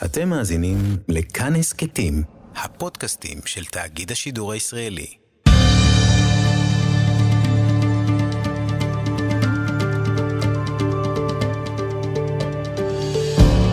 [0.00, 0.76] אתם מאזינים
[1.08, 2.22] לכאן הסכתים,
[2.56, 5.06] הפודקאסטים של תאגיד השידור הישראלי.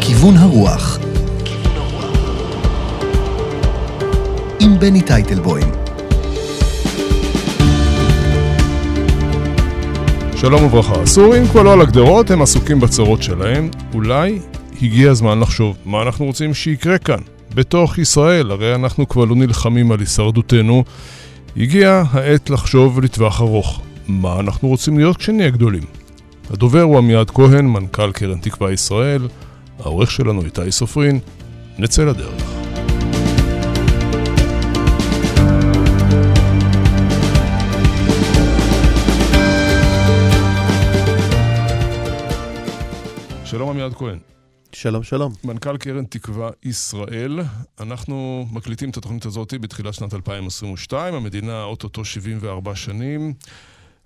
[0.02, 1.00] כיוון הרוח
[4.60, 5.72] עם בני טייטלבוים
[10.36, 11.02] שלום וברכה.
[11.02, 13.70] הסורים כבר לא על הגדרות, הם עסוקים בצרות שלהם.
[13.94, 14.40] אולי
[14.82, 17.20] הגיע הזמן לחשוב מה אנחנו רוצים שיקרה כאן,
[17.56, 20.84] בתוך ישראל, הרי אנחנו כבר לא נלחמים על הישרדותנו.
[21.58, 25.84] הגיע העת לחשוב לטווח ארוך, מה אנחנו רוצים להיות כשנהיה גדולים.
[26.50, 29.28] הדובר הוא עמיעד כהן, מנכ"ל קרן תקווה ישראל,
[29.80, 31.20] העורך שלנו איתי סופרין,
[31.78, 32.44] נצא לדרך.
[43.46, 44.39] שלום עמיעד כהן.
[44.72, 45.34] שלום, שלום.
[45.44, 47.40] מנכ"ל קרן תקווה ישראל.
[47.80, 53.34] אנחנו מקליטים את התוכנית הזאת בתחילת שנת 2022, המדינה אוטוטו 74 שנים.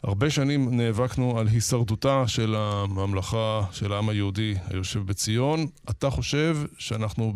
[0.03, 5.67] הרבה שנים נאבקנו על הישרדותה של הממלכה של העם היהודי היושב בציון.
[5.89, 7.34] אתה חושב שאנחנו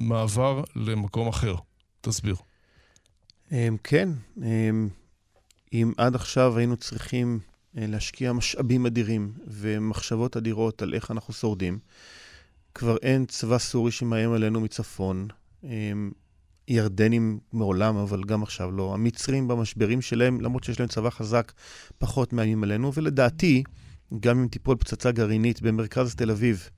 [0.00, 1.54] במעבר למקום אחר.
[2.00, 2.36] תסביר.
[3.52, 4.08] אמ, כן,
[4.42, 4.88] אמ,
[5.72, 7.38] אם עד עכשיו היינו צריכים
[7.78, 11.78] אה, להשקיע משאבים אדירים ומחשבות אדירות על איך אנחנו שורדים,
[12.74, 15.28] כבר אין צבא סורי שמאיים עלינו מצפון.
[16.68, 18.94] ירדנים מעולם, אבל גם עכשיו לא.
[18.94, 21.52] המצרים במשברים שלהם, למרות שיש להם צבא חזק,
[21.98, 23.62] פחות מאיימים עלינו, ולדעתי,
[24.20, 26.68] גם אם תיפול פצצה גרעינית במרכז תל אביב...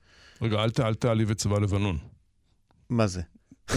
[0.41, 1.97] רגע, אל, אל תעליב את צבא לבנון.
[2.89, 3.21] מה זה?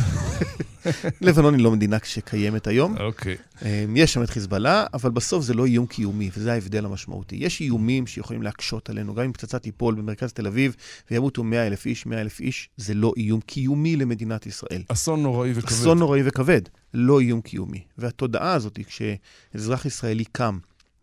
[1.21, 2.97] לבנון היא לא מדינה שקיימת היום.
[2.99, 3.37] אוקיי.
[3.61, 3.65] Okay.
[3.95, 7.37] יש שם את חיזבאללה, אבל בסוף זה לא איום קיומי, וזה ההבדל המשמעותי.
[7.37, 10.77] יש איומים שיכולים להקשות עלינו, גם אם פצצה תיפול במרכז תל אביב
[11.11, 14.83] וימותו 100 אלף איש, 100 אלף איש, זה לא איום קיומי למדינת ישראל.
[14.89, 15.69] אסון נוראי וכבד.
[15.69, 16.63] אסון נוראי וכבד,
[16.95, 17.83] לא איום קיומי.
[17.99, 20.59] והתודעה הזאת, כשאזרח ישראלי קם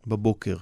[0.08, 0.58] בבוקר,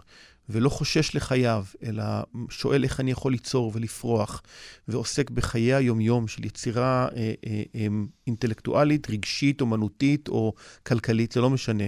[0.49, 2.03] ולא חושש לחייו, אלא
[2.49, 4.41] שואל איך אני יכול ליצור ולפרוח,
[4.87, 7.87] ועוסק בחיי היומיום של יצירה אה, אה, אה,
[8.27, 11.83] אינטלקטואלית, רגשית, אומנותית או כלכלית, זה לא משנה.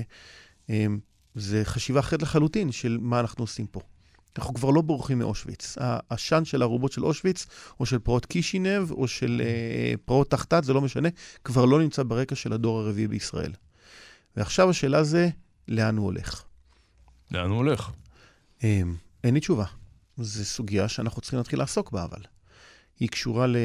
[0.69, 0.85] אה,
[1.35, 3.79] זה חשיבה אחרת לחלוטין של מה אנחנו עושים פה.
[4.37, 5.77] אנחנו כבר לא בורחים מאושוויץ.
[5.79, 7.47] העשן של הערובות של אושוויץ,
[7.79, 11.09] או של פרעות קישינב, או של אה, פרעות תחתת, זה לא משנה,
[11.43, 13.51] כבר לא נמצא ברקע של הדור הרביעי בישראל.
[14.37, 15.29] ועכשיו השאלה זה,
[15.67, 16.43] לאן הוא הולך?
[17.31, 17.91] לאן הוא הולך?
[18.65, 19.65] אמ, אין לי תשובה.
[20.17, 22.21] זו סוגיה שאנחנו צריכים להתחיל לעסוק בה, אבל.
[22.99, 23.55] היא קשורה ל...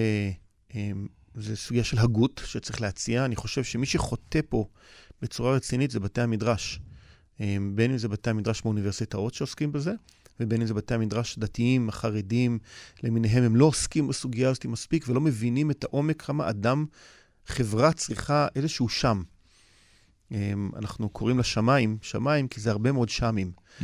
[0.75, 3.25] אמ, זו סוגיה של הגות שצריך להציע.
[3.25, 4.65] אני חושב שמי שחוטא פה
[5.23, 6.81] בצורה רצינית זה בתי המדרש.
[7.41, 9.93] אמ, בין אם זה בתי המדרש באוניברסיטאות שעוסקים בזה,
[10.41, 12.59] ובין אם זה בתי המדרש הדתיים, החרדים
[13.03, 16.87] למיניהם, הם לא עוסקים בסוגיה הזאת מספיק ולא מבינים את העומק כמה אדם,
[17.47, 19.23] חברה צריכה איזשהו שם.
[20.77, 23.53] אנחנו קוראים לשמיים, שמיים, כי זה הרבה מאוד שמים.
[23.81, 23.83] Mm.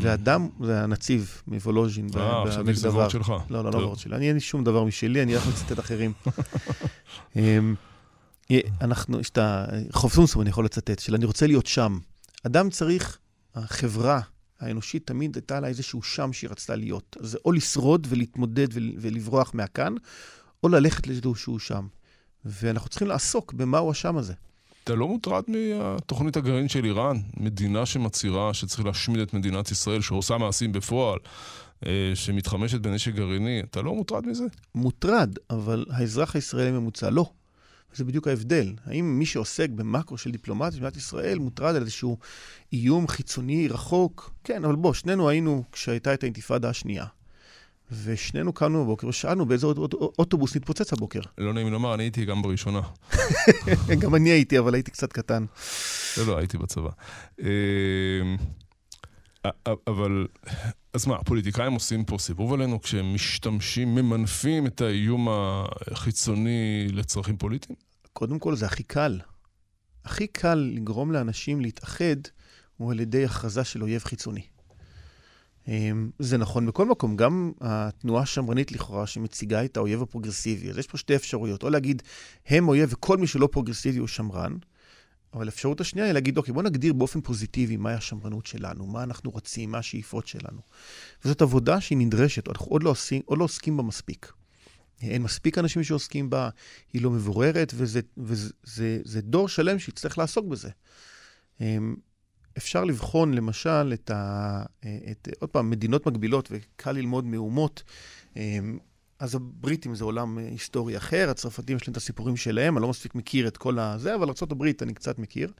[0.00, 3.32] ואדם, זה הנציב מוולוז'ין אה, חשבתי שזה וורד שלך.
[3.50, 4.16] לא, לא, לא וורד שלי.
[4.16, 6.12] אני אין לי שום דבר משלי, אני רק מצטט אחרים.
[8.80, 11.98] אנחנו, יש את החוב סומסום, אני יכול לצטט, של אני רוצה להיות שם.
[12.46, 13.18] אדם צריך,
[13.54, 14.20] החברה
[14.60, 17.16] האנושית תמיד הייתה לה איזשהו שם שהיא רצתה להיות.
[17.20, 19.94] זה או לשרוד ולהתמודד ולברוח מהכאן,
[20.62, 21.86] או ללכת לאיזשהו שם.
[22.44, 24.34] ואנחנו צריכים לעסוק במהו השם הזה.
[24.84, 27.16] אתה לא מוטרד מתוכנית הגרעין של איראן?
[27.36, 31.18] מדינה שמצהירה שצריך להשמיד את מדינת ישראל, שעושה מעשים בפועל,
[31.86, 33.60] אה, שמתחמשת בנשק גרעיני.
[33.60, 34.44] אתה לא מוטרד מזה?
[34.74, 37.30] מוטרד, אבל האזרח הישראלי הממוצע לא.
[37.94, 38.72] וזה בדיוק ההבדל.
[38.84, 42.18] האם מי שעוסק במאקרו של דיפלומטיה במדינת ישראל מוטרד על איזשהו
[42.72, 44.30] איום חיצוני רחוק?
[44.44, 47.04] כן, אבל בוא, שנינו היינו כשהייתה את האינתיפאדה השנייה.
[47.90, 49.66] ושנינו קמנו בבוקר ושאלנו באיזה
[50.18, 51.20] אוטובוס נתפוצץ הבוקר.
[51.38, 52.80] לא נעים לומר, אני הייתי גם בראשונה.
[54.02, 55.44] גם אני הייתי, אבל הייתי קצת קטן.
[56.18, 56.90] לא, לא, הייתי בצבא.
[57.40, 57.46] אמ,
[59.64, 60.26] אבל,
[60.92, 67.76] אז מה, הפוליטיקאים עושים פה סיבוב עלינו כשהם משתמשים, ממנפים את האיום החיצוני לצרכים פוליטיים?
[68.12, 69.20] קודם כל, זה הכי קל.
[70.04, 72.16] הכי קל לגרום לאנשים להתאחד
[72.76, 74.42] הוא על ידי הכרזה של אויב חיצוני.
[75.68, 80.70] אמ, זה נכון בכל מקום, גם התנועה השמרנית לכאורה, שמציגה את האויב הפרוגרסיבי.
[80.70, 82.02] אז יש פה שתי אפשרויות, או להגיד,
[82.46, 84.56] הם אויב וכל מי שלא פרוגרסיבי הוא שמרן,
[85.34, 89.30] אבל האפשרות השנייה היא להגיד, אוקיי, בוא נגדיר באופן פוזיטיבי מהי השמרנות שלנו, מה אנחנו
[89.30, 90.60] רוצים, מה השאיפות שלנו.
[91.24, 94.32] וזאת עבודה שהיא נדרשת, אנחנו עוד לא עושים, עוד לא עוסקים בה מספיק.
[95.02, 96.48] אין מספיק אנשים שעוסקים בה,
[96.92, 100.70] היא לא מבוררת, וזה, וזה זה, זה דור שלם שיצטרך לעסוק בזה.
[102.56, 107.82] אפשר לבחון למשל את, ה, את, עוד פעם, מדינות מקבילות, וקל ללמוד מאומות.
[108.36, 108.78] אמ,
[109.18, 112.88] אז הבריטים זה עולם אה, היסטורי אחר, הצרפתים יש להם את הסיפורים שלהם, אני לא
[112.88, 115.52] מספיק מכיר את כל הזה, אבל ארה"ב אני קצת מכיר.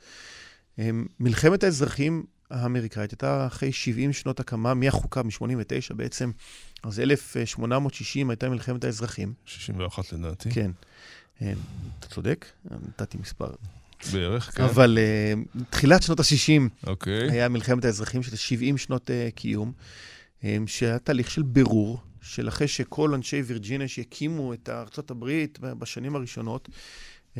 [0.78, 6.30] אמ, מלחמת האזרחים האמריקאית הייתה אחרי 70 שנות הקמה, מהחוקה, מ-89 בעצם,
[6.82, 9.32] אז 1860 הייתה מלחמת האזרחים.
[9.44, 10.50] 61 לדעתי.
[10.50, 10.70] כן.
[11.42, 11.52] אה,
[11.98, 13.50] אתה צודק, נתתי מספר.
[14.12, 14.62] בערך, כן.
[14.64, 14.98] אבל
[15.54, 17.30] uh, תחילת שנות ה-60 אוקיי.
[17.30, 19.72] היה מלחמת האזרחים של 70 שנות uh, קיום,
[20.40, 26.16] um, שהיה תהליך של בירור, של אחרי שכל אנשי וירג'יניה שהקימו את ארצות הברית בשנים
[26.16, 26.68] הראשונות,
[27.34, 27.38] um,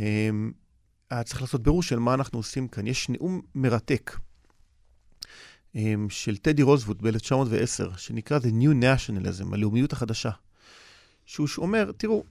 [1.10, 2.86] היה צריך לעשות בירור של מה אנחנו עושים כאן.
[2.86, 4.16] יש נאום מרתק
[5.74, 5.78] um,
[6.08, 10.30] של טדי רוזווד ב-1910, שנקרא The New Nationalism, הלאומיות החדשה.
[11.26, 12.24] שהוא אומר, תראו,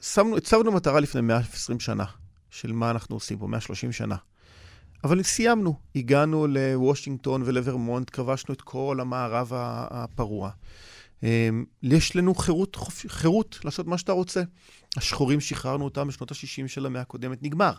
[0.00, 2.04] שמנו, הצבנו מטרה לפני 120 שנה,
[2.50, 4.16] של מה אנחנו עושים פה, 130 שנה.
[5.04, 10.50] אבל סיימנו, הגענו לוושינגטון ולוורמונט, כבשנו את כל המערב הפרוע.
[11.22, 12.76] אמ, יש לנו חירות.
[13.08, 14.42] חירות לעשות מה שאתה רוצה.
[14.96, 17.72] השחורים, שחררנו אותם בשנות ה-60 של המאה הקודמת, נגמר.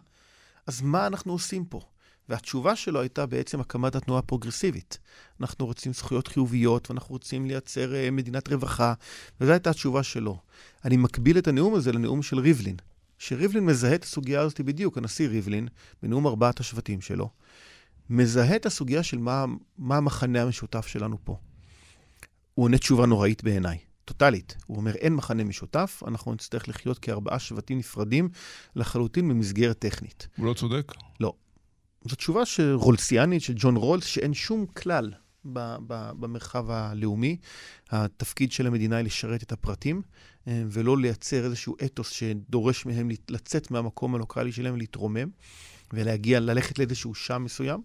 [0.67, 1.81] אז מה אנחנו עושים פה?
[2.29, 4.99] והתשובה שלו הייתה בעצם הקמת התנועה הפרוגרסיבית.
[5.41, 8.93] אנחנו רוצים זכויות חיוביות, ואנחנו רוצים לייצר uh, מדינת רווחה,
[9.41, 10.39] וזו הייתה התשובה שלו.
[10.85, 12.75] אני מקביל את הנאום הזה לנאום של ריבלין,
[13.21, 15.67] שריבלין מזהה את הסוגיה הזאת בדיוק, הנשיא ריבלין,
[16.03, 17.29] בנאום ארבעת השבטים שלו,
[18.09, 19.45] מזהה את הסוגיה של מה,
[19.77, 21.37] מה המחנה המשותף שלנו פה.
[22.53, 24.57] הוא עונה תשובה נוראית בעיניי, טוטאלית.
[24.65, 28.29] הוא אומר, אין מחנה משותף, אנחנו נצטרך לחיות כארבעה שבטים נפרדים
[28.75, 30.27] לחלוטין במסגרת טכנית.
[30.37, 30.91] הוא לא צודק?
[31.19, 31.33] לא.
[32.09, 32.41] זו תשובה
[32.73, 35.11] רולסיאנית של ג'ון רולס, שאין שום כלל
[35.45, 37.37] ב- ב- במרחב הלאומי.
[37.89, 40.01] התפקיד של המדינה היא לשרת את הפרטים,
[40.47, 45.29] אה, ולא לייצר איזשהו אתוס שדורש מהם לצאת מהמקום הלוקאלי שלהם ולהתרומם,
[45.93, 47.81] ולהגיע, ללכת לאיזשהו שם מסוים.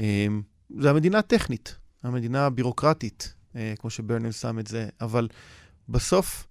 [0.00, 0.26] אה,
[0.78, 5.28] זו המדינה הטכנית, המדינה הבירוקרטית, אה, כמו שברנל שם את זה, אבל
[5.88, 6.46] בסוף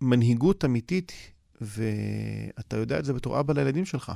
[0.00, 1.12] מנהיגות אמיתית,
[1.60, 4.12] ואתה יודע את זה בתור אבא לילדים שלך.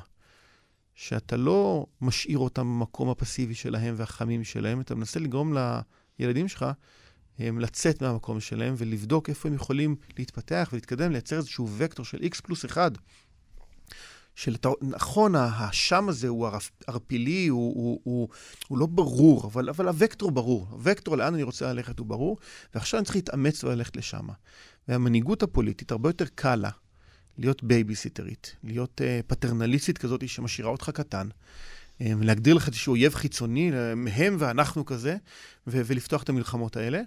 [0.96, 5.56] שאתה לא משאיר אותם במקום הפסיבי שלהם והחמים שלהם, אתה מנסה לגרום
[6.19, 6.66] לילדים שלך
[7.38, 12.40] הם לצאת מהמקום שלהם ולבדוק איפה הם יכולים להתפתח ולהתקדם, לייצר איזשהו וקטור של x
[12.43, 12.93] פלוס 1.
[14.34, 16.48] של, נכון, השם הזה הוא
[16.87, 18.28] ערפילי, הוא, הוא, הוא,
[18.69, 20.66] הוא לא ברור, אבל, אבל הוקטור ברור.
[20.70, 22.37] הוקטור לאן אני רוצה ללכת הוא ברור,
[22.75, 24.28] ועכשיו אני צריך להתאמץ וללכת לשם.
[24.88, 26.70] והמנהיגות הפוליטית הרבה יותר קל לה
[27.38, 33.71] להיות בייביסיטרית, להיות uh, פטרנליסטית כזאת שמשאירה אותך קטן, um, להגדיר לך איזשהו אויב חיצוני,
[33.97, 35.17] מהם ואנחנו כזה,
[35.67, 37.00] ו- ולפתוח את המלחמות האלה,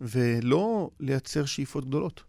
[0.00, 2.22] ולא לייצר שאיפות גדולות,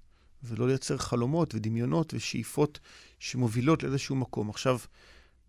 [0.44, 2.80] ולא לייצר חלומות ודמיונות ושאיפות
[3.20, 4.50] שמובילות לאיזשהו מקום.
[4.50, 4.80] עכשיו,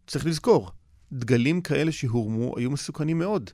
[0.06, 0.70] צריך לזכור,
[1.12, 3.50] דגלים כאלה שהורמו היו מסוכנים מאוד.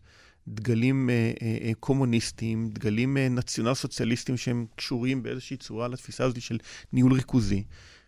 [0.48, 6.42] דגלים אה, אה, אה, קומוניסטיים, דגלים אה, נציונל סוציאליסטיים שהם קשורים באיזושהי צורה לתפיסה הזאת
[6.42, 6.58] של
[6.92, 7.64] ניהול ריכוזי.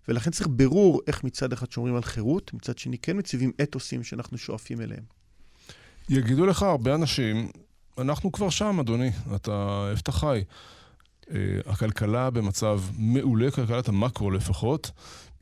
[0.08, 4.38] ולכן צריך ברור איך מצד אחד שומרים על חירות, מצד שני כן מציבים אתוסים שאנחנו
[4.38, 5.02] שואפים אליהם.
[6.08, 7.50] יגידו לך הרבה אנשים,
[7.98, 10.44] אנחנו כבר שם, אדוני, אתה, איפה אתה חי?
[11.22, 11.32] Uh,
[11.66, 14.90] הכלכלה במצב מעולה, כלכלת המקרו לפחות.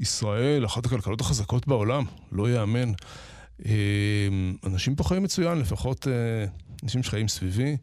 [0.01, 2.93] ישראל, אחת הכלכלות החזקות בעולם, לא ייאמן.
[3.61, 3.65] Uh,
[4.67, 7.77] אנשים פה חיים מצוין, לפחות uh, אנשים שחיים סביבי.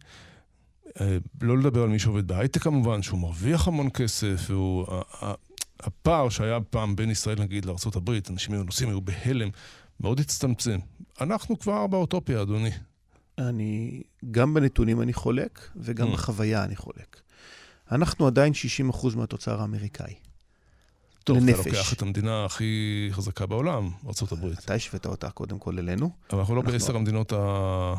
[1.41, 4.85] לא לדבר על מי שעובד בהייטק כמובן, שהוא מרוויח המון כסף, והוא...
[5.87, 9.49] הפער שהיה פעם בין ישראל, נגיד, לארה"ב, אנשים היו נוסעים, היו בהלם,
[9.99, 10.79] מאוד הצטמצם.
[11.21, 12.71] אנחנו כבר באוטופיה, אדוני.
[13.37, 14.01] אני,
[14.31, 16.13] גם בנתונים אני חולק, וגם mm.
[16.13, 17.21] בחוויה אני חולק.
[17.91, 18.53] אנחנו עדיין
[18.91, 20.13] 60% מהתוצר האמריקאי.
[21.23, 21.59] טוב, לנפש.
[21.59, 24.45] אתה לוקח את המדינה הכי חזקה בעולם, ארה"ב.
[24.45, 26.09] אתה השווית אותה קודם כל אלינו.
[26.29, 26.73] אבל אנחנו לא אנחנו...
[26.73, 27.93] בעשר המדינות ה...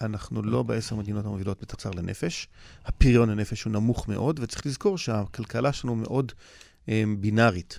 [0.00, 2.48] אנחנו לא בעשר המדינות המובילות בתוצר לנפש.
[2.84, 6.32] הפריון לנפש הוא נמוך מאוד, וצריך לזכור שהכלכלה שלנו מאוד
[7.18, 7.78] בינארית.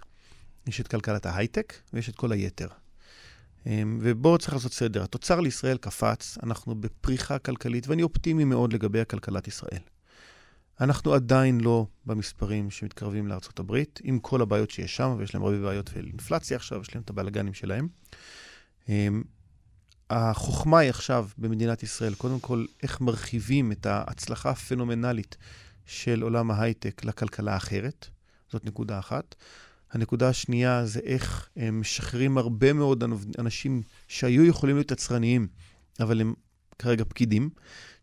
[0.67, 2.67] יש את כלכלת ההייטק ויש את כל היתר.
[3.65, 5.03] אמ, ובואו צריך לעשות סדר.
[5.03, 9.81] התוצר לישראל קפץ, אנחנו בפריחה כלכלית, ואני אופטימי מאוד לגבי הכלכלת ישראל.
[10.81, 15.61] אנחנו עדיין לא במספרים שמתקרבים לארצות הברית, עם כל הבעיות שיש שם, ויש להם הרבה
[15.61, 17.87] בעיות ואינפלציה עכשיו, יש להם את הבלגנים שלהם.
[18.89, 19.23] אמ,
[20.09, 25.37] החוכמה היא עכשיו במדינת ישראל, קודם כל, איך מרחיבים את ההצלחה הפנומנלית
[25.85, 28.07] של עולם ההייטק לכלכלה האחרת.
[28.51, 29.35] זאת נקודה אחת.
[29.91, 33.03] הנקודה השנייה זה איך הם משחררים הרבה מאוד
[33.39, 35.47] אנשים שהיו יכולים להיות יצרניים,
[35.99, 36.33] אבל הם
[36.79, 37.49] כרגע פקידים,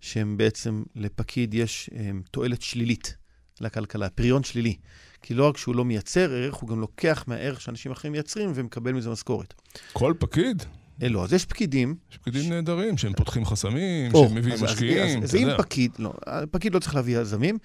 [0.00, 3.16] שהם בעצם, לפקיד יש הם, תועלת שלילית
[3.60, 4.76] לכלכלה, פריון שלילי.
[5.22, 8.92] כי לא רק שהוא לא מייצר ערך, הוא גם לוקח מהערך שאנשים אחרים מייצרים ומקבל
[8.92, 9.54] מזה משכורת.
[9.92, 10.62] כל פקיד?
[11.02, 11.94] אה, לא, אז יש פקידים...
[12.10, 12.46] יש פקידים ש...
[12.46, 15.18] נהדרים, שהם פותחים חסמים, או, שהם מביאים משקיעים.
[15.18, 16.12] אז, אז, אז אם פקיד, לא,
[16.50, 17.58] פקיד לא צריך להביא יזמים,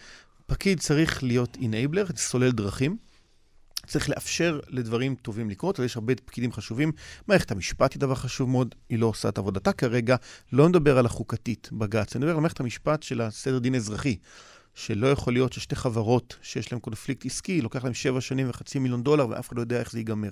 [0.45, 2.97] פקיד צריך להיות אינבלר, סולל דרכים.
[3.87, 6.91] צריך לאפשר לדברים טובים לקרות, ויש הרבה פקידים חשובים.
[7.27, 10.15] מערכת המשפט היא דבר חשוב מאוד, היא לא עושה את עבודתה כרגע.
[10.51, 14.17] לא נדבר על החוקתית, בג"ץ, אני מדבר על מערכת המשפט של הסדר דין אזרחי.
[14.75, 19.03] שלא יכול להיות ששתי חברות שיש להן קונפליקט עסקי, לוקח להן שבע שנים וחצי מיליון
[19.03, 20.31] דולר, ואף אחד לא יודע איך זה ייגמר.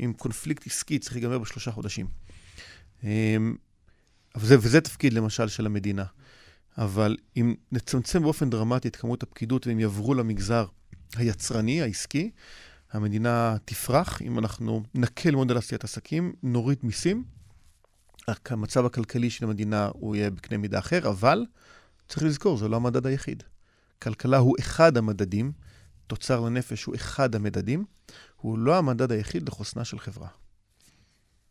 [0.00, 2.06] אם קונפליקט עסקי צריך להיגמר בשלושה חודשים.
[3.04, 3.56] אמ,
[4.36, 6.04] וזה, וזה תפקיד, למשל, של המדינה.
[6.78, 10.66] אבל אם נצמצם באופן דרמטי את כמות הפקידות והם יעברו למגזר
[11.16, 12.30] היצרני, העסקי,
[12.92, 14.22] המדינה תפרח.
[14.22, 17.24] אם אנחנו נקל מאוד על עשיית עסקים, נוריד מיסים,
[18.46, 21.46] המצב הכלכלי של המדינה הוא יהיה בקנה מידה אחר, אבל
[22.08, 23.42] צריך לזכור, זה לא המדד היחיד.
[24.02, 25.52] כלכלה הוא אחד המדדים,
[26.06, 27.84] תוצר לנפש הוא אחד המדדים,
[28.36, 30.28] הוא לא המדד היחיד לחוסנה של חברה.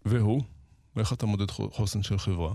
[0.06, 0.42] והוא?
[0.98, 2.54] איך אתה מודד חוסן של חברה?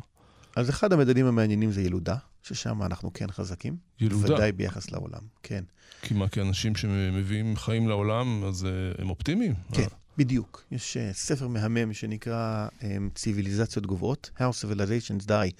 [0.56, 3.76] אז אחד המדדים המעניינים זה ילודה, ששם אנחנו כן חזקים.
[4.00, 4.34] ילודה?
[4.34, 5.64] ודאי ביחס לעולם, כן.
[6.02, 9.54] כי מה, כי אנשים שמביאים חיים לעולם, אז uh, הם אופטימיים?
[9.72, 9.86] כן,
[10.18, 10.64] בדיוק.
[10.70, 12.68] יש uh, ספר מהמם שנקרא
[13.14, 15.52] ציוויליזציות גוברות, How Civilizations Die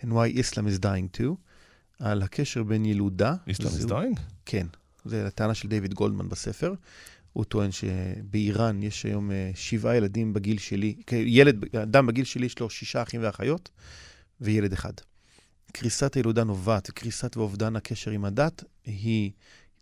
[0.00, 1.34] and Why Islam is Dying Too,
[1.98, 3.34] על הקשר בין ילודה...
[3.50, 4.20] Islam is dying?
[4.46, 4.66] כן.
[5.04, 6.74] זו הטענה של דיוויד גולדמן בספר.
[7.32, 12.58] הוא טוען שבאיראן יש היום uh, שבעה ילדים בגיל שלי, ילד, אדם בגיל שלי יש
[12.58, 13.70] לו שישה אחים ואחיות,
[14.40, 14.92] וילד אחד.
[15.72, 19.30] קריסת הילודה נובעת, קריסת ואובדן הקשר עם הדת, היא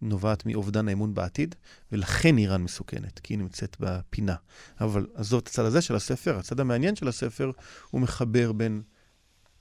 [0.02, 1.54] נובעת מאובדן האמון בעתיד,
[1.92, 4.34] ולכן איראן מסוכנת, כי היא נמצאת בפינה.
[4.80, 7.50] אבל עזוב את הצד הזה של הספר, הצד המעניין של הספר,
[7.90, 8.82] הוא מחבר בין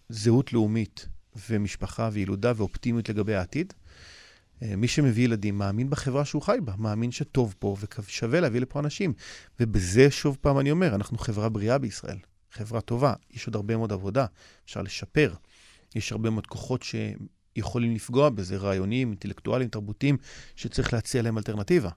[0.09, 1.07] זהות לאומית
[1.49, 3.73] ומשפחה וילודה ואופטימיות לגבי העתיד.
[4.61, 8.79] אה, מי שמביא ילדים מאמין בחברה שהוא חי בה, מאמין שטוב פה ושווה להביא לפה
[8.79, 9.13] אנשים.
[9.59, 12.17] ובזה, שוב פעם אני אומר, אנחנו חברה בריאה בישראל,
[12.51, 13.13] חברה טובה.
[13.31, 14.25] יש עוד הרבה מאוד עבודה,
[14.65, 15.33] אפשר לשפר.
[15.95, 20.17] יש הרבה מאוד כוחות שיכולים לפגוע בזה, רעיונים, אינטלקטואליים, תרבותיים,
[20.55, 21.89] שצריך להציע להם אלטרנטיבה.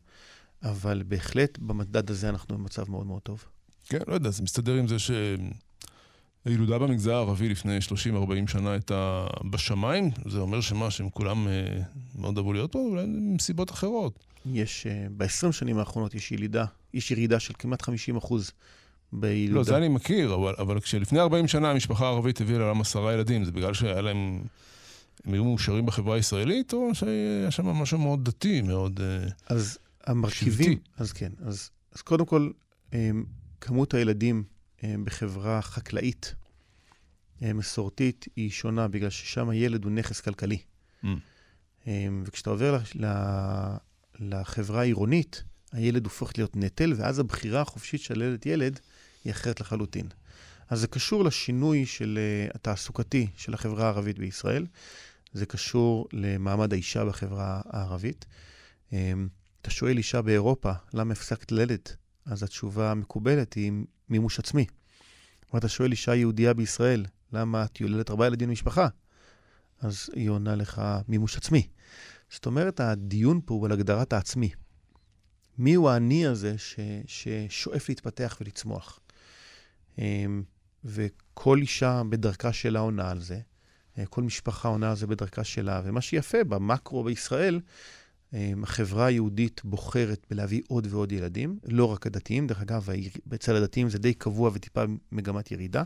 [0.62, 3.44] אבל בהחלט, במדד הזה אנחנו במצב מאוד מאוד טוב.
[3.88, 5.10] כן, לא יודע, זה מסתדר עם זה ש...
[6.44, 7.78] הילודה במגזר הערבי לפני
[8.46, 11.82] 30-40 שנה הייתה בשמיים, זה אומר שמה, שהם כולם אה,
[12.18, 14.18] מאוד אהבו להיות פה, אולי מסיבות אחרות.
[14.46, 16.64] יש, אה, ב-20 שנים האחרונות יש ילידה,
[16.94, 18.52] יש ירידה של כמעט 50 אחוז
[19.12, 19.58] בילודה.
[19.58, 23.44] לא, זה אני מכיר, אבל, אבל כשלפני 40 שנה המשפחה הערבית הביאה לעולם עשרה ילדים,
[23.44, 24.42] זה בגלל שהיה להם...
[25.24, 30.72] הם היו מאושרים בחברה הישראלית, או שהיה שם משהו מאוד דתי, מאוד אה, אז המרכיבים,
[30.72, 30.90] שבטי?
[30.96, 31.32] אז כן.
[31.40, 32.50] אז, אז קודם כל,
[33.60, 34.44] כמות הילדים
[34.84, 36.34] בחברה חקלאית
[37.42, 40.58] מסורתית היא שונה, בגלל ששם הילד הוא נכס כלכלי.
[41.04, 41.08] Mm.
[42.24, 42.78] וכשאתה עובר
[44.18, 48.80] לחברה העירונית, הילד הופך להיות נטל, ואז הבחירה החופשית של ילד ילד
[49.24, 50.08] היא אחרת לחלוטין.
[50.68, 54.66] אז זה קשור לשינוי של uh, התעסוקתי של החברה הערבית בישראל,
[55.32, 58.26] זה קשור למעמד האישה בחברה הערבית.
[58.90, 58.94] Um,
[59.62, 61.96] אתה שואל אישה באירופה, למה הפסקת ללדת?
[62.24, 63.72] אז התשובה המקובלת היא
[64.08, 64.66] מימוש עצמי.
[65.54, 68.88] ואתה שואל אישה יהודייה בישראל, למה את יולדת ארבעה ילדים במשפחה?
[69.80, 71.68] אז היא עונה לך מימוש עצמי.
[72.30, 74.50] זאת אומרת, הדיון פה הוא על הגדרת העצמי.
[75.58, 78.99] מי הוא האני הזה ש, ששואף להתפתח ולצמוח?
[79.98, 80.42] אמ,
[80.84, 83.40] וכל אישה בדרכה שלה עונה על זה,
[83.98, 87.60] אה, כל משפחה עונה על זה בדרכה שלה, ומה שיפה במקרו בישראל,
[88.34, 92.88] אמ, החברה היהודית בוחרת בלהביא עוד ועוד ילדים, לא רק הדתיים, דרך אגב,
[93.34, 95.82] אצל הדתיים זה די קבוע וטיפה מגמת ירידה.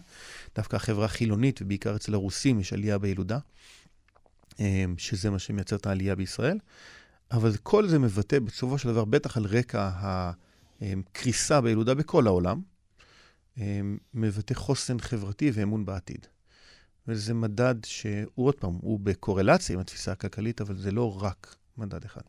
[0.55, 3.39] דווקא החברה החילונית, ובעיקר אצל הרוסים, יש עלייה בילודה,
[4.61, 6.59] אמ, שזה מה שמייצר את העלייה בישראל.
[7.31, 9.91] אבל כל זה מבטא בסופו של דבר, בטח על רקע
[10.81, 12.61] הקריסה בילודה בכל העולם,
[14.15, 16.27] מבטא חוסן חברתי ואמון בעתיד.
[17.09, 22.05] וזה מדד שהוא עוד פעם, הוא בקורלציה עם התפיסה הכלכלית, אבל זה לא רק מדד
[22.05, 22.23] אחד.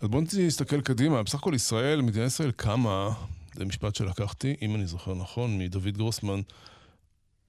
[0.00, 1.22] אז בואו נסתכל קדימה.
[1.22, 3.10] בסך הכל ישראל, מדינת ישראל קמה,
[3.54, 6.40] זה משפט שלקחתי, אם אני זוכר נכון, מדוד גרוסמן,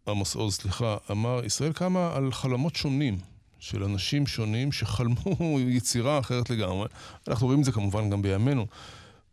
[0.07, 3.17] עמוס עוז, סליחה, אמר, ישראל קמה על חלומות שונים.
[3.61, 6.87] של אנשים שונים שחלמו יצירה אחרת לגמרי.
[7.27, 8.67] אנחנו רואים את זה כמובן גם בימינו.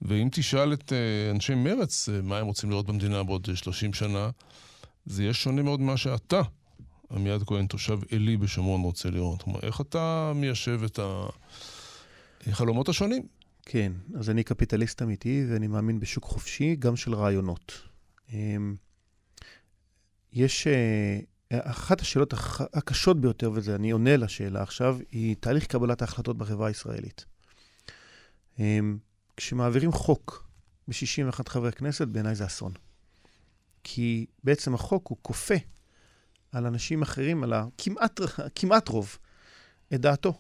[0.03, 4.31] ואם תשאל את uh, אנשי מרץ uh, מה הם רוצים לראות במדינה בעוד 30 שנה,
[5.07, 6.41] זה יהיה שונה מאוד ממה שאתה,
[7.11, 9.43] עמיעד כהן, תושב עלי בשומרון, רוצה לראות.
[9.43, 11.01] כלומר, איך אתה מיישב את
[12.47, 13.27] החלומות השונים?
[13.63, 17.73] כן, אז אני קפיטליסט אמיתי, ואני מאמין בשוק חופשי, גם של רעיונות.
[18.33, 18.77] אמ,
[20.33, 20.67] יש...
[21.53, 22.35] אחת השאלות
[22.75, 27.25] הקשות ביותר, וזה, אני עונה לשאלה עכשיו, היא תהליך קבלת ההחלטות בחברה הישראלית.
[29.39, 30.49] כשמעבירים חוק
[30.89, 32.73] ב-61 חברי כנסת, בעיניי זה אסון.
[33.85, 35.55] כי בעצם החוק הוא כופה
[36.53, 38.21] על אנשים אחרים, על הכמעט
[38.55, 39.19] כמעט רוב,
[39.95, 40.33] את דעתו.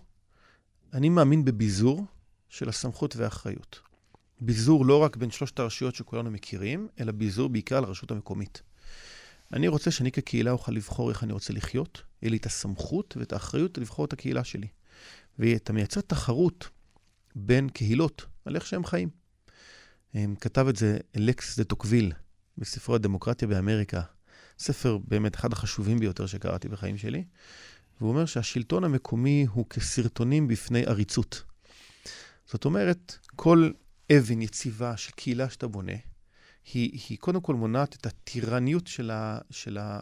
[0.93, 2.05] אני מאמין בביזור
[2.49, 3.81] של הסמכות והאחריות.
[4.40, 8.62] ביזור לא רק בין שלושת הרשויות שכולנו מכירים, אלא ביזור בעיקר לרשות המקומית.
[9.52, 13.33] אני רוצה שאני כקהילה אוכל לבחור איך אני רוצה לחיות, יהיה לי את הסמכות ואת
[13.33, 14.69] האחריות לבחור את הקהילה שלי.
[15.38, 16.69] ואתה מייצר תחרות
[17.37, 19.09] בין קהילות על איך שהם חיים.
[20.14, 22.12] הם, כתב את זה אלכסיס דה טוקוויל
[22.59, 24.02] בספרו הדמוקרטיה באמריקה,
[24.59, 27.25] ספר באמת אחד החשובים ביותר שקראתי בחיים שלי,
[28.00, 31.43] והוא אומר שהשלטון המקומי הוא כשרטונים בפני עריצות.
[32.47, 33.71] זאת אומרת, כל
[34.12, 35.97] אבן יציבה של קהילה שאתה בונה,
[36.73, 40.00] היא, היא קודם כל מונעת את הטירניות של, ה, של ה,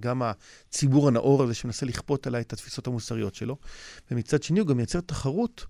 [0.00, 3.58] גם הציבור הנאור הזה שמנסה לכפות עליי את התפיסות המוסריות שלו,
[4.10, 5.66] ומצד שני הוא גם מייצר תחרות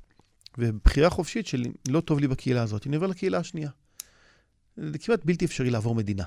[0.58, 3.70] ובחירה חופשית של לא טוב לי בקהילה הזאת, אני עובר לקהילה השנייה.
[4.76, 6.24] זה כמעט בלתי אפשרי לעבור מדינה.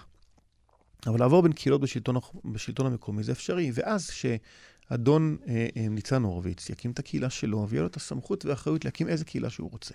[1.07, 2.15] אבל לעבור בין קהילות בשלטון,
[2.45, 7.81] בשלטון המקומי זה אפשרי, ואז שאדון אה, אה, ניצן הורוביץ יקים את הקהילה שלו, ויהיה
[7.81, 9.93] לו את הסמכות והאחריות להקים איזה קהילה שהוא רוצה.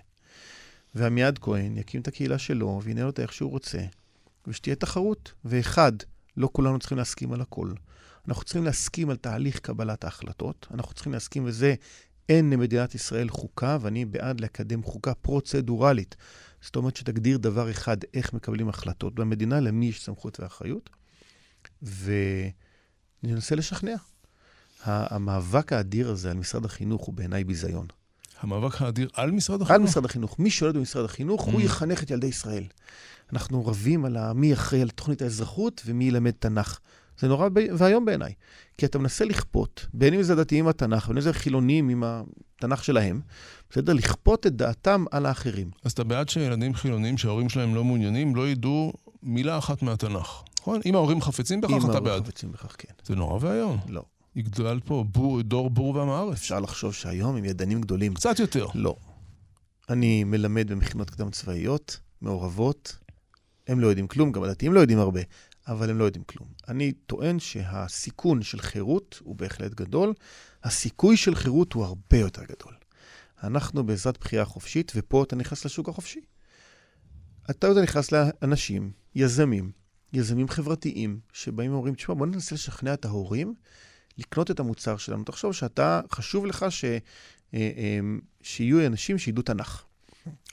[0.95, 3.79] ועמיעד כהן יקים את הקהילה שלו, וינהל אותה איך שהוא רוצה,
[4.47, 5.33] ושתהיה תחרות.
[5.45, 5.93] ואחד,
[6.37, 7.73] לא כולנו צריכים להסכים על הכל.
[8.29, 11.75] אנחנו צריכים להסכים על תהליך קבלת ההחלטות, אנחנו צריכים להסכים, וזה,
[12.29, 16.17] אין למדינת ישראל חוקה, ואני בעד לקדם חוקה פרוצדורלית.
[16.61, 20.91] זאת אומרת שתגדיר דבר אחד, איך מקבלים החלטות במדינה, למי יש סמכות ואחריות,
[23.23, 23.97] וננסה לשכנע.
[24.85, 27.87] המאבק האדיר הזה על משרד החינוך הוא בעיניי ביזיון.
[28.41, 29.81] המאבק האדיר על משרד החינוך?
[29.81, 30.38] על משרד החינוך.
[30.38, 31.50] מי שולט במשרד החינוך, mm.
[31.50, 32.64] הוא יחנך את ילדי ישראל.
[33.33, 36.79] אנחנו רבים על מי אחראי על תוכנית האזרחות ומי ילמד תנ"ך.
[37.19, 38.33] זה נורא ואיום בעיניי.
[38.78, 42.85] כי אתה מנסה לכפות, בין אם זה דתיים התנ"ך, ובין אם זה חילונים עם התנ"ך
[42.85, 43.21] שלהם,
[43.71, 43.92] בסדר?
[43.92, 45.71] לכפות את דעתם על האחרים.
[45.85, 48.92] אז אתה בעד שילדים חילונים שההורים שלהם לא מעוניינים, לא ידעו
[49.23, 50.81] מילה אחת מהתנ"ך, נכון?
[50.87, 51.97] אם ההורים חפצים בכך, אתה בעד.
[51.97, 52.92] אם ההורים חפצים בכך, כן.
[53.04, 53.78] זה נורא ואיום.
[53.88, 54.02] לא.
[54.37, 56.33] יגדל פה בור, דור בור ועם הארץ.
[56.33, 58.14] אפשר לחשוב שהיום הם ידענים גדולים.
[58.14, 58.66] קצת יותר.
[58.75, 58.97] לא.
[59.88, 62.99] אני מלמד במכינות קדם צבאיות, מעורבות.
[63.69, 65.21] הם לא יודעים כלום, גם הדתיים לא יודעים הרבה,
[65.73, 66.49] אבל הם לא יודעים כלום.
[66.69, 70.14] אני טוען שהסיכון של חירות הוא בהחלט גדול,
[70.64, 72.75] הסיכוי של חירות הוא הרבה יותר גדול.
[73.42, 76.20] אנחנו בעזרת בחירה חופשית, ופה אתה נכנס לשוק החופשי.
[77.51, 79.73] אתה יודע, נכנס לאנשים, יזמים,
[80.12, 83.55] יזמים חברתיים, שבאים ואומרים, תשמע, בוא ננסה לשכנע את ההורים
[84.18, 85.25] לקנות את המוצר שלנו.
[85.25, 87.01] תחשוב שאתה, חשוב לך ש, אה,
[87.55, 88.01] אה,
[88.42, 89.85] שיהיו אנשים שידעו תנ"ך.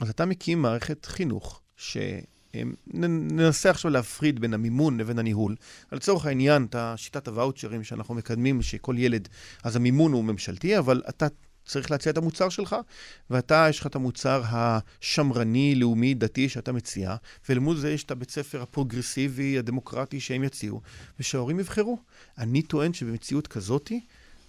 [0.00, 1.62] אז אתה מקים מערכת חינוך,
[2.52, 5.56] שננסה עכשיו להפריד בין המימון לבין הניהול.
[5.92, 9.28] לצורך העניין, את שיטת הוואוצ'רים שאנחנו מקדמים, שכל ילד,
[9.64, 11.26] אז המימון הוא ממשלתי, אבל אתה
[11.64, 12.76] צריך להציע את המוצר שלך,
[13.30, 17.16] ואתה, יש לך את המוצר השמרני, לאומי, דתי שאתה מציע,
[17.48, 20.80] ולמול זה יש את הבית ספר הפרוגרסיבי, הדמוקרטי שהם יציעו,
[21.20, 21.98] ושההורים יבחרו.
[22.38, 24.00] אני טוען שבמציאות כזאתי,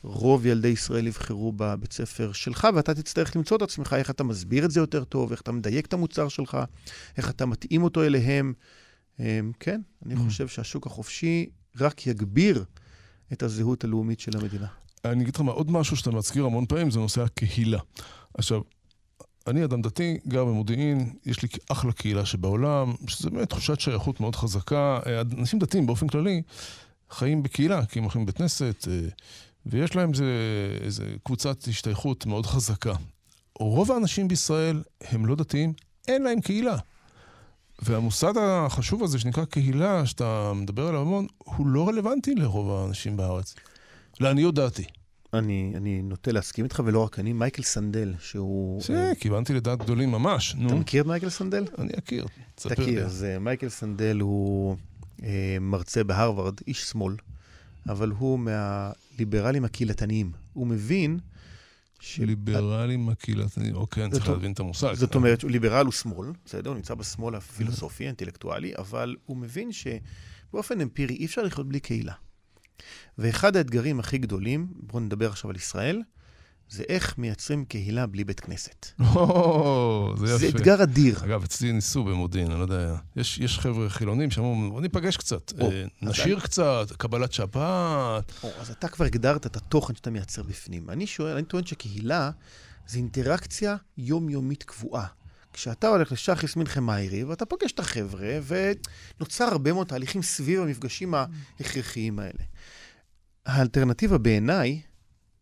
[0.03, 4.65] רוב ילדי ישראל יבחרו בבית ספר שלך, ואתה תצטרך למצוא את עצמך איך אתה מסביר
[4.65, 6.57] את זה יותר טוב, איך אתה מדייק את המוצר שלך,
[7.17, 8.53] איך אתה מתאים אותו אליהם.
[9.19, 10.17] אמ, כן, אני mm.
[10.17, 12.63] חושב שהשוק החופשי רק יגביר
[13.33, 14.67] את הזהות הלאומית של המדינה.
[15.05, 17.79] אני אגיד לך מה, עוד משהו שאתה מזכיר המון פעמים, זה נושא הקהילה.
[18.33, 18.61] עכשיו,
[19.47, 24.35] אני אדם דתי, גר במודיעין, יש לי אחלה קהילה שבעולם, שזה באמת תחושת שייכות מאוד
[24.35, 24.99] חזקה.
[25.37, 26.41] אנשים דתיים באופן כללי
[27.09, 29.07] חיים בקהילה, כי הם הולכים בבית כנסת, אה,
[29.65, 30.11] ויש להם
[30.81, 32.93] איזו קבוצת השתייכות מאוד חזקה.
[33.59, 35.73] רוב האנשים בישראל הם לא דתיים,
[36.07, 36.77] אין להם קהילה.
[37.81, 43.55] והמוסד החשוב הזה שנקרא קהילה, שאתה מדבר עליו המון, הוא לא רלוונטי לרוב האנשים בארץ.
[44.19, 44.85] לעניות דעתי.
[45.33, 48.81] אני, אני נוטה להסכים איתך, ולא רק אני, מייקל סנדל, שהוא...
[48.81, 50.67] זה, כיוונתי לדעת גדולים ממש, נו.
[50.67, 51.65] אתה מכיר את מייקל סנדל?
[51.77, 54.75] אני אכיר, תכיר, אז מייקל סנדל הוא
[55.23, 57.15] אה, מרצה בהרווארד, איש שמאל,
[57.89, 58.39] אבל הוא
[59.25, 60.31] מהליברלים הקהילתניים.
[60.53, 61.19] הוא מבין...
[61.99, 62.19] ש...
[62.19, 64.93] ליברלים הקהילתניים, אוקיי, אני צריך להבין את המושג.
[64.93, 66.69] זאת אומרת, ליברל הוא שמאל, בסדר?
[66.69, 72.13] הוא נמצא בשמאל הפילוסופי, האינטלקטואלי, אבל הוא מבין שבאופן אמפירי אי אפשר לחיות בלי קהילה.
[73.17, 76.01] ואחד האתגרים הכי גדולים, בואו נדבר עכשיו על ישראל,
[76.71, 78.87] זה איך מייצרים קהילה בלי בית כנסת.
[79.15, 80.37] או, זה יפה.
[80.37, 81.19] זה אתגר אדיר.
[81.23, 85.53] אגב, אצלי ניסו במודיעין, אני לא יודע, יש, יש חבר'ה חילונים שאמרו, בוא ניפגש קצת,
[85.59, 86.43] או, אה, נשיר אני...
[86.43, 87.39] קצת, קבלת.
[88.43, 90.89] או, אז אתה כבר הגדרת את התוכן שאתה מייצר בפנים.
[90.89, 92.31] אני שואל, אני טוען שקהילה
[92.87, 95.05] זה אינטראקציה יומיומית קבועה.
[95.53, 101.13] כשאתה הולך לשחס מנחם מאירי, ואתה פוגש את החבר'ה, ונוצר הרבה מאוד תהליכים סביב המפגשים
[101.13, 102.43] ההכרחיים האלה.
[103.45, 104.81] האלטרנטיבה בעיניי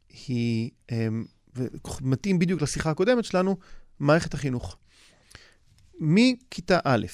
[0.09, 3.57] היא, אמ, ומתאים בדיוק לשיחה הקודמת שלנו,
[3.99, 4.77] מערכת החינוך.
[5.99, 7.05] מכיתה א',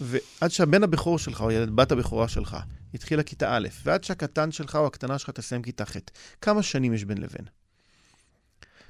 [0.00, 2.56] ועד שהבן הבכור שלך, או ילד, בת הבכורה שלך,
[2.94, 5.96] התחילה כיתה א', ועד שהקטן שלך או הקטנה שלך תסיים כיתה ח',
[6.40, 7.44] כמה שנים יש בין לבין?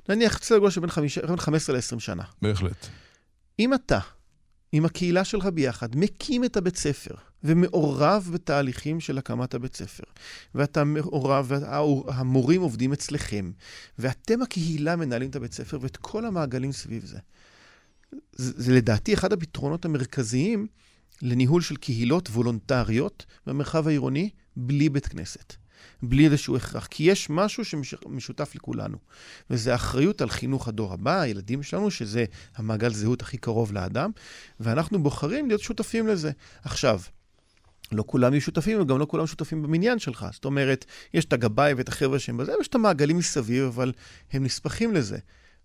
[0.09, 2.23] נניח סדר גודל של בין חמיש- בין 15 ל-20 שנה.
[2.43, 2.87] בהחלט.
[3.59, 3.99] אם אתה,
[4.73, 7.15] עם הקהילה שלך ביחד, מקים את הבית ספר
[7.47, 10.05] ומעורב בתהליכים של הקמת הבית ספר,
[10.55, 13.51] ואתה מעורב, והמורים עובדים אצלכם,
[13.99, 17.19] ואתם הקהילה מנהלים את הבית ספר ואת כל המעגלים סביב זה.
[18.33, 20.67] זה, זה לדעתי אחד הפתרונות המרכזיים
[21.23, 25.55] לניהול של קהילות וולונטריות במרחב העירוני בלי בית כנסת.
[26.03, 26.87] בלי איזשהו הכרח.
[26.87, 28.99] כי יש משהו שמשותף לכולנו,
[29.51, 32.25] וזה האחריות על חינוך הדור הבא, הילדים שלנו, שזה
[32.57, 34.11] המעגל זהות הכי קרוב לאדם,
[34.61, 36.31] ואנחנו בוחרים להיות שותפים לזה.
[36.65, 37.01] עכשיו,
[37.93, 40.27] לא כולם יהיו שותפים, וגם לא כולם שותפים במניין שלך.
[40.33, 43.93] זאת אומרת, יש את הגבאי ואת החבר'ה שהם בזה, ויש את המעגלים מסביב, אבל
[44.33, 45.19] הם נספחים לזה.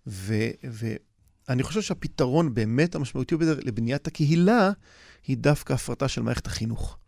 [0.06, 4.70] ואני חושב שהפתרון באמת המשמעותי לבניית הקהילה,
[5.26, 6.98] היא דווקא הפרטה של מערכת החינוך.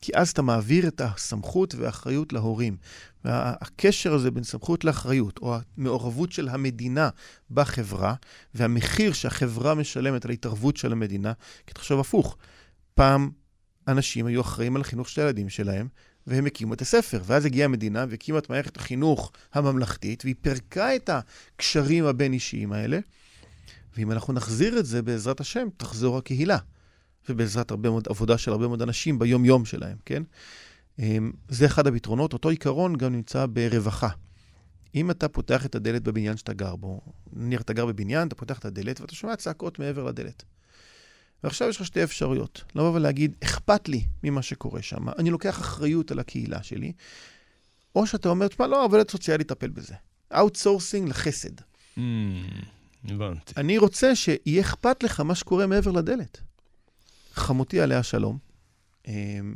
[0.00, 2.76] כי אז אתה מעביר את הסמכות והאחריות להורים.
[3.24, 7.08] והקשר הזה בין סמכות לאחריות, או המעורבות של המדינה
[7.50, 8.14] בחברה,
[8.54, 11.32] והמחיר שהחברה משלמת על ההתערבות של המדינה,
[11.66, 12.36] כי תחשוב הפוך,
[12.94, 13.30] פעם
[13.88, 15.88] אנשים היו אחראים על החינוך של הילדים שלהם,
[16.26, 17.22] והם הקימו את הספר.
[17.24, 22.98] ואז הגיעה המדינה והקימה את מערכת החינוך הממלכתית, והיא פירקה את הקשרים הבין-אישיים האלה.
[23.96, 26.58] ואם אנחנו נחזיר את זה, בעזרת השם, תחזור הקהילה.
[27.28, 30.22] ובעזרת הרבה מאוד עבודה של הרבה מאוד אנשים ביום-יום שלהם, כן?
[30.98, 32.32] אמ, זה אחד הפתרונות.
[32.32, 34.08] אותו עיקרון גם נמצא ברווחה.
[34.94, 37.00] אם אתה פותח את הדלת בבניין שאתה גר בו,
[37.32, 40.44] נניח אתה גר בבניין, אתה פותח את הדלת ואתה שומע צעקות מעבר לדלת.
[41.44, 42.64] ועכשיו יש לך שתי אפשרויות.
[42.74, 46.92] לבוא ולהגיד, אכפת לי ממה שקורה שם, אני לוקח אחריות על הקהילה שלי,
[47.94, 49.94] או שאתה אומר, תשמע, לא, עובדת סוציאלית תטפל בזה.
[50.32, 51.60] outsourcing לחסד.
[51.96, 52.00] Mm,
[53.04, 53.52] הבנתי.
[53.56, 56.40] אני רוצה שיהיה אכפת לך מה שקורה מעבר לדלת.
[57.32, 58.38] חמותי עליה שלום,
[59.08, 59.54] אמ,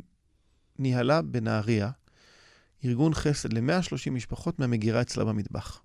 [0.79, 1.89] ניהלה בנהריה
[2.85, 5.81] ארגון חסד ל-130 משפחות מהמגירה אצלה במטבח.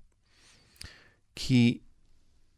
[1.35, 1.79] כי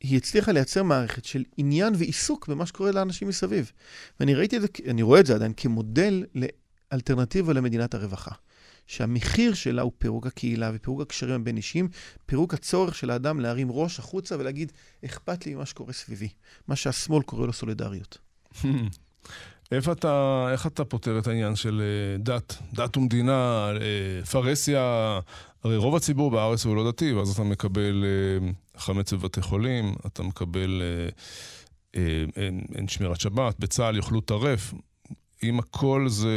[0.04, 3.72] היא הצליחה לייצר מערכת של עניין ועיסוק במה שקורה לאנשים מסביב.
[4.20, 6.24] ואני ראיתי את זה, אני רואה את זה עדיין כמודל
[6.92, 8.30] לאלטרנטיבה למדינת הרווחה.
[8.86, 11.88] שהמחיר שלה הוא פירוק הקהילה ופירוק הקשרים הבין-אישיים,
[12.26, 14.72] פירוק הצורך של האדם להרים ראש החוצה ולהגיד,
[15.04, 16.28] אכפת לי ממה שקורה סביבי.
[16.68, 18.18] מה שהשמאל קורא לו סולידריות.
[19.72, 25.18] איפה אתה, איך אתה פותר את העניין של אה, דת, דת ומדינה, אה, פרהסיה,
[25.64, 28.50] הרי רוב הציבור בארץ הוא לא דתי, ואז אתה מקבל אה,
[28.80, 30.82] חמץ בבתי חולים, אתה מקבל
[32.36, 34.74] אין, אין שמירת שבת, בצה"ל יאכלו טרף.
[35.42, 36.30] אם הכל זה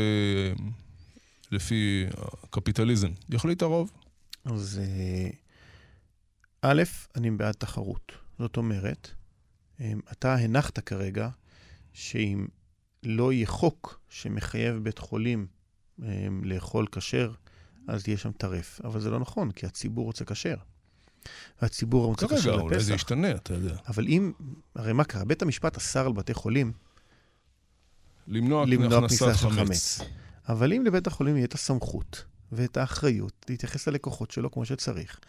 [1.51, 2.05] לפי
[2.43, 3.91] הקפיטליזם, יחליט הרוב.
[4.45, 4.81] אז
[6.61, 6.83] א',
[7.15, 8.11] אני בעד תחרות.
[8.39, 9.11] זאת אומרת,
[10.11, 11.29] אתה הנחת כרגע
[11.93, 12.47] שאם
[13.03, 15.47] לא יהיה חוק שמחייב בית חולים
[16.03, 17.31] אה, לאכול כשר,
[17.87, 18.81] אז יהיה שם טרף.
[18.83, 20.55] אבל זה לא נכון, כי הציבור רוצה כשר.
[21.61, 22.61] והציבור רוצה כשר לפסח.
[22.61, 23.75] אולי זה ישתנה, אתה יודע.
[23.87, 24.31] אבל אם,
[24.75, 25.25] הרי מה קרה?
[25.25, 26.71] בית המשפט אסר על בתי חולים
[28.27, 29.99] למנוע, למנוע כניסה של חמץ.
[30.49, 35.19] אבל אם לבית החולים יהיה את הסמכות ואת האחריות להתייחס ללקוחות שלו כמו שצריך,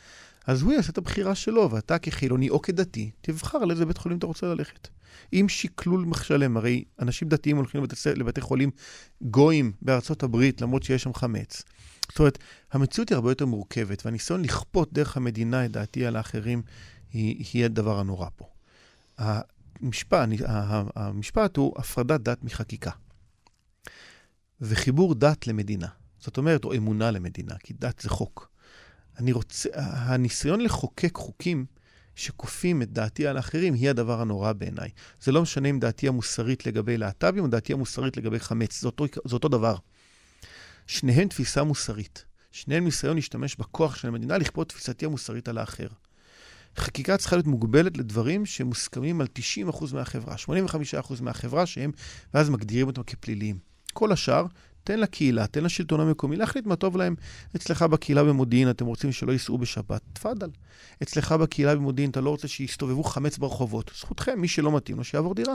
[0.47, 4.19] אז הוא יעשה את הבחירה שלו, ואתה כחילוני או כדתי, תבחר על איזה בית חולים
[4.19, 4.89] אתה רוצה ללכת.
[5.33, 8.71] עם שקלול שלם, הרי אנשים דתיים הולכים לבתי, לבתי חולים
[9.23, 11.63] גויים בארצות הברית, למרות שיש שם חמץ.
[12.11, 12.39] זאת אומרת,
[12.73, 16.63] המציאות היא הרבה יותר מורכבת, והניסיון לכפות דרך המדינה את דעתי על האחרים,
[17.13, 18.49] היא, היא הדבר הנורא פה.
[19.19, 20.29] המשפט,
[20.97, 22.91] המשפט הוא הפרדת דת מחקיקה.
[24.61, 25.87] וחיבור דת למדינה.
[26.21, 28.51] זאת אומרת, או אמונה למדינה, כי דת זה חוק.
[29.19, 31.67] אני רוצה, הניסיון לחוקק חוקים
[32.15, 34.91] שכופים את דעתי על האחרים, היא הדבר הנורא בעיניי.
[35.21, 39.05] זה לא משנה אם דעתי המוסרית לגבי להט"בים או דעתי המוסרית לגבי חמץ, זה אותו,
[39.25, 39.77] זה אותו דבר.
[40.89, 42.25] שניהם תפיסה מוסרית.
[42.53, 45.87] שניהם ניסיון להשתמש בכוח של המדינה לכפות תפיסתי המוסרית על האחר.
[46.77, 49.27] חקיקה צריכה להיות מוגבלת לדברים שמוסכמים על
[49.71, 51.91] 90% מהחברה, 85% מהחברה שהם,
[52.35, 53.59] ואז מגדירים אותם כפליליים.
[53.93, 54.47] כל השאר
[54.85, 57.15] תן לקהילה, תן לשלטון המקומי להחליט מה טוב להם.
[57.57, 60.51] אצלך בקהילה במודיעין אתם רוצים שלא ייסעו בשבת, תפאדל.
[61.03, 63.91] אצלך בקהילה במודיעין אתה לא רוצה שיסתובבו חמץ ברחובות.
[63.99, 65.55] זכותכם, מי שלא מתאים לו, שיעבור דירה.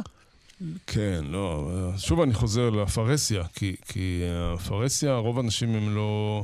[0.87, 4.21] כן, לא, שוב אני חוזר לפרהסיה, כי, כי
[4.53, 6.43] הפרהסיה, רוב האנשים הם לא...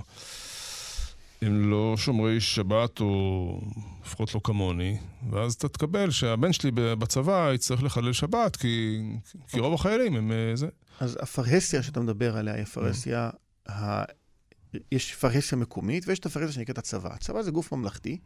[1.41, 3.61] הם לא שומרי שבת, או
[4.05, 4.97] לפחות לא כמוני,
[5.29, 9.01] ואז אתה תקבל שהבן שלי בצבא יצטרך לחלל שבת, כי,
[9.47, 10.67] כי רוב החיילים הם אה, זה.
[10.99, 13.29] אז הפרהסיה שאתה מדבר עליה היא הפרהסיה,
[13.69, 14.03] ה...
[14.91, 17.13] יש פרהסיה מקומית ויש את הפרהסיה שנקראת הצבא.
[17.13, 18.17] הצבא זה גוף ממלכתי,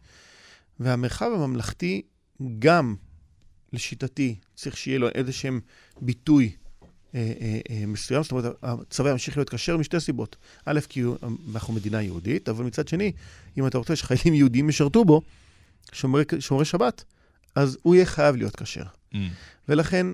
[0.80, 2.02] והמרחב הממלכתי
[2.60, 2.96] גם,
[3.74, 5.60] לשיטתי, צריך שיהיה לו איזה שהם
[6.02, 6.52] ביטוי
[7.16, 10.36] אה, אה, אה, מסוים, זאת אומרת, הצבא ימשיך להיות כשר משתי סיבות.
[10.66, 11.04] א', כי
[11.54, 13.12] אנחנו מדינה יהודית, אבל מצד שני,
[13.58, 15.22] אם אתה רוצה שחיילים יהודים ישרתו בו,
[15.92, 17.04] שומרי, שומרי שבת,
[17.56, 18.84] אז הוא יהיה חייב להיות כשר.
[18.84, 19.18] Mm.
[19.70, 20.08] ולכן,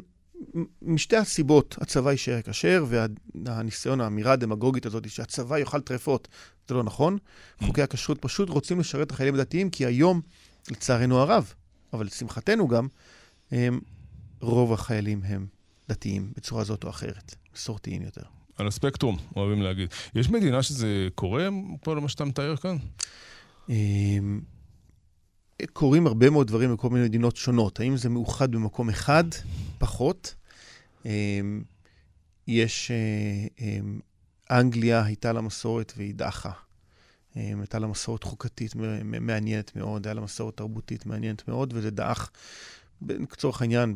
[0.81, 6.27] משתי הסיבות, הצבא יישאר כשר, והניסיון, האמירה הדמגוגית הזאת, שהצבא יאכל טרפות,
[6.67, 7.17] זה לא נכון.
[7.63, 10.21] חוקי הכשרות פשוט רוצים לשרת את החיילים הדתיים, כי היום,
[10.71, 11.53] לצערנו הרב,
[11.93, 12.87] אבל לשמחתנו גם,
[13.51, 13.79] הם,
[14.41, 15.47] רוב החיילים הם
[15.89, 18.21] דתיים בצורה זאת או אחרת, מסורתיים יותר.
[18.55, 19.89] על הספקטרום, אוהבים להגיד.
[20.15, 21.47] יש מדינה שזה קורה,
[21.83, 22.77] כל מה שאתה מתאר כאן?
[23.69, 24.41] אמ,
[25.73, 27.79] קורים הרבה מאוד דברים בכל מיני מדינות שונות.
[27.79, 29.23] האם זה מאוחד במקום אחד?
[29.77, 30.35] פחות.
[31.05, 31.63] אמ,
[32.47, 32.91] יש...
[32.91, 33.99] אה, אמ,
[34.51, 36.51] אנגליה הייתה לה מסורת והיא דחה.
[37.35, 42.31] הייתה לה מסורת חוקתית מעניינת מאוד, היה לה מסורת תרבותית מעניינת מאוד, וזה דעך,
[43.01, 43.95] לצורך העניין,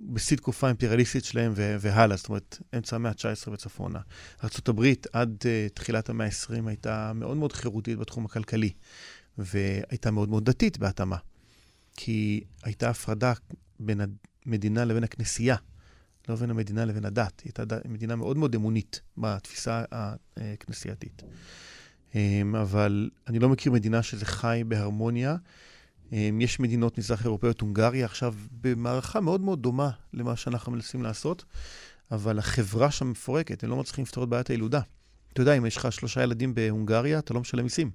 [0.00, 4.00] בשיא תקופה האימפריאליסטית שלהם והלאה, זאת אומרת, אמצע המאה ה-19 וצפונה.
[4.44, 8.72] ארה"ב עד uh, תחילת המאה ה-20 הייתה מאוד מאוד חירותית בתחום הכלכלי,
[9.38, 11.16] והייתה מאוד מאוד דתית בהתאמה,
[11.96, 13.32] כי הייתה הפרדה
[13.80, 14.00] בין
[14.46, 15.56] המדינה לבין הכנסייה,
[16.28, 17.40] לא בין המדינה לבין הדת.
[17.40, 19.84] היא הייתה ד- מדינה מאוד מאוד אמונית בתפיסה
[20.36, 21.22] הכנסייתית.
[22.14, 25.36] אמ, אבל אני לא מכיר מדינה שזה חי בהרמוניה.
[26.12, 31.44] אמ, יש מדינות מזרח אירופאיות, הונגריה עכשיו במערכה מאוד מאוד דומה למה שאנחנו מנסים לעשות,
[32.12, 34.80] אבל החברה שם מפורקת, הם לא מצליחים לפתור את בעיית הילודה.
[35.32, 37.90] אתה יודע, אם יש לך שלושה ילדים בהונגריה, אתה לא משלם מיסים.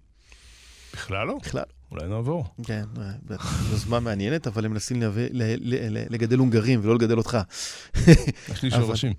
[0.94, 1.38] בכלל לא?
[1.42, 1.64] בכלל.
[1.92, 2.46] אולי נעבור.
[2.64, 2.84] כן,
[3.72, 5.04] יוזמה מעניינת, אבל הם מנסים
[6.10, 7.38] לגדל הונגרים ולא לגדל אותך.
[8.52, 9.14] יש לי שורשים.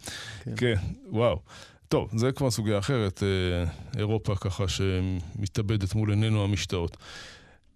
[0.44, 0.52] כן.
[0.56, 0.74] כן,
[1.06, 1.40] וואו.
[1.88, 6.96] טוב, זה כבר סוגיה אחרת, אה, אירופה ככה שמתאבדת מול עינינו המשתאות.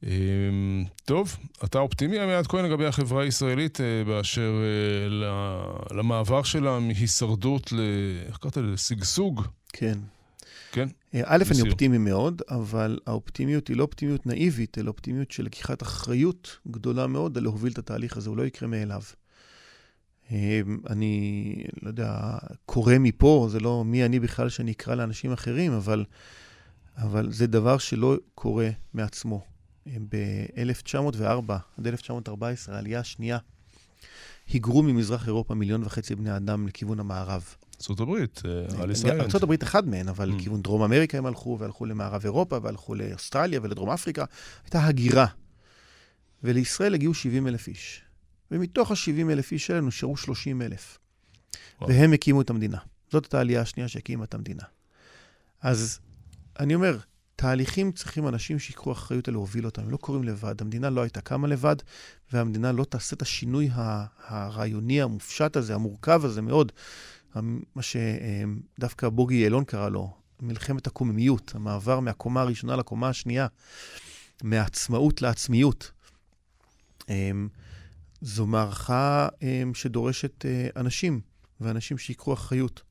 [0.05, 0.11] אה,
[1.05, 7.81] טוב, אתה אופטימי, עמיעד כהן, לגבי החברה הישראלית אה, באשר אה, למעבר שלה מהישרדות ל...
[8.27, 8.73] איך קראת לזה?
[8.73, 9.43] לשגשוג?
[9.73, 9.99] כן.
[10.73, 10.89] כן?
[11.15, 11.71] אה, א', אני.
[11.71, 17.37] אופטימי מאוד, אבל האופטימיות היא לא אופטימיות נאיבית, אלא אופטימיות של לקיחת אחריות גדולה מאוד
[17.37, 19.03] על להוביל את התהליך הזה, הוא לא יקרה מאליו.
[20.33, 25.73] אה, אני, לא יודע, קורא מפה, זה לא מי אני בכלל שאני אקרא לאנשים אחרים,
[25.73, 26.05] אבל,
[26.97, 29.56] אבל זה דבר שלא קורה מעצמו.
[30.09, 33.38] ב-1904 עד 1914, העלייה השנייה,
[34.49, 37.55] היגרו ממזרח אירופה מיליון וחצי בני אדם לכיוון המערב.
[37.75, 39.37] ארצות הברית, אה, אליס איילנד.
[39.37, 40.35] ארה"ב אחד מהן, אבל Mm.
[40.35, 44.25] לכיוון דרום אמריקה הם הלכו, והלכו למערב אירופה, והלכו לאוסטרליה ולדרום אפריקה.
[44.64, 45.27] הייתה הגירה.
[46.42, 48.03] ולישראל הגיעו 70 אלף איש.
[48.51, 50.99] ומתוך ה-70 אלף איש האלה נשארו 30 אלף.
[51.81, 52.79] והם הקימו את המדינה.
[53.12, 54.62] זאת הייתה העלייה השנייה שהקימה את המדינה.
[55.62, 56.01] אז
[56.61, 56.99] אני אומר,
[57.37, 59.83] תהליכים צריכים אנשים שיקחו אחריות להוביל אותם.
[59.83, 60.61] הם לא קורים לבד.
[60.61, 61.77] המדינה לא הייתה קמה לבד,
[62.33, 63.70] והמדינה לא תעשה את השינוי
[64.27, 66.72] הרעיוני, המופשט הזה, המורכב הזה מאוד,
[67.75, 73.46] מה שדווקא בוגי יעלון קרא לו, מלחמת הקוממיות, המעבר מהקומה הראשונה לקומה השנייה,
[74.42, 75.92] מהעצמאות לעצמיות.
[77.09, 77.49] אמ,
[78.20, 81.20] זו מערכה אמ, שדורשת אה, אנשים,
[81.61, 82.83] ואנשים שיקחו אחריות.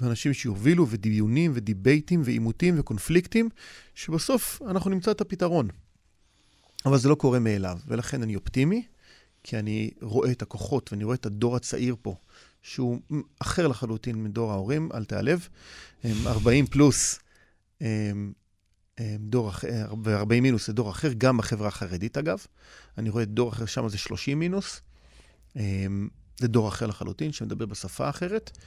[0.00, 3.48] ואנשים שיובילו, ודיונים, ודיבייטים, ועימותים, וקונפליקטים,
[3.94, 5.68] שבסוף אנחנו נמצא את הפתרון.
[6.86, 8.82] אבל זה לא קורה מאליו, ולכן אני אופטימי,
[9.42, 12.16] כי אני רואה את הכוחות, ואני רואה את הדור הצעיר פה,
[12.62, 13.00] שהוא
[13.38, 15.48] אחר לחלוטין מדור ההורים, אל תיעלב.
[16.04, 17.18] הם 40 פלוס,
[19.18, 22.46] דור אחר, ו-40 מינוס זה דור אחר, גם בחברה החרדית אגב.
[22.98, 24.80] אני רואה דור אחר, שם זה 30 מינוס.
[26.38, 28.58] זה דור אחר לחלוטין, שמדבר בשפה אחרת,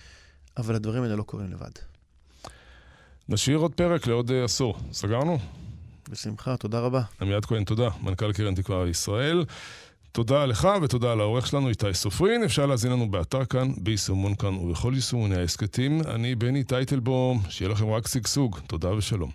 [0.58, 1.72] אבל הדברים האלה לא קורים לבד.
[3.30, 4.78] נשאיר עוד פרק לעוד אה, עשור.
[4.92, 5.38] סגרנו?
[6.10, 7.02] בשמחה, תודה רבה.
[7.22, 7.90] עמיעד כהן, תודה.
[8.02, 9.46] מנכ"ל קרן תקווה ישראל.
[10.12, 12.44] תודה לך ותודה לעורך שלנו איתי סופרין.
[12.44, 16.02] אפשר להזין לנו באתר כאן, ביישומון כאן ובכל יישומוני ההסכתים.
[16.02, 18.60] אני בני טייטלבום, שיהיה לכם רק שגשוג.
[18.68, 19.32] תודה ושלום.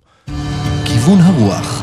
[0.87, 1.83] כיוון הרוח